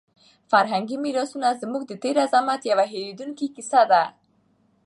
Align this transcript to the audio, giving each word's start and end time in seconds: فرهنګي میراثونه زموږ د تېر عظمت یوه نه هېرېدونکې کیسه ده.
فرهنګي 0.51 0.97
میراثونه 1.03 1.49
زموږ 1.61 1.81
د 1.87 1.93
تېر 2.03 2.15
عظمت 2.25 2.61
یوه 2.71 2.77
نه 2.87 2.91
هېرېدونکې 2.91 3.45
کیسه 3.55 3.81
ده. 3.91 4.03